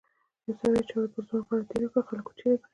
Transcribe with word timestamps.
یوه 0.45 0.55
سړي 0.61 0.81
چاړه 0.89 1.07
پر 1.13 1.21
ځوان 1.27 1.41
غاړه 1.47 1.65
تېره 1.69 1.87
کړه 1.91 2.07
خلکو 2.09 2.31
چیغې 2.39 2.57
کړې. 2.61 2.67